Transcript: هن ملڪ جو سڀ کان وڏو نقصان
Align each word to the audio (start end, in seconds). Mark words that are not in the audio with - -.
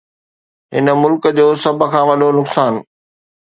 هن 0.75 0.87
ملڪ 1.01 1.23
جو 1.37 1.45
سڀ 1.63 1.75
کان 1.91 2.03
وڏو 2.09 2.29
نقصان 2.39 2.73